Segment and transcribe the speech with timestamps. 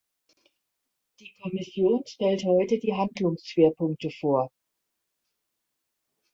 [1.19, 4.49] Die Kommission stellt heute die Handlungsschwerpunkte vor.